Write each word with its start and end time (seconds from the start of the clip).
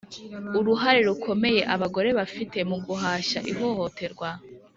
uruhare 0.59 0.99
rukomeye 1.09 1.61
Abagore 1.73 2.09
bafite 2.19 2.57
mu 2.69 2.77
guhashya 2.85 3.39
ihohoterwa 3.51 4.29